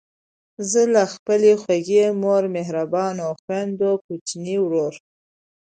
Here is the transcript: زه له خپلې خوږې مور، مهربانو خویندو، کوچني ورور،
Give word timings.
زه 0.69 0.81
له 0.93 1.03
خپلې 1.13 1.51
خوږې 1.61 2.05
مور، 2.21 2.43
مهربانو 2.55 3.25
خویندو، 3.41 3.91
کوچني 4.05 4.55
ورور، 4.61 4.93